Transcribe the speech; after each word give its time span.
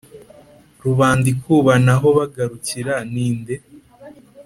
Rubanda 0.83 1.25
ikubanaho 1.33 2.07
bagarukira, 2.17 2.93
ni 3.11 3.27
nde?" 3.37 3.55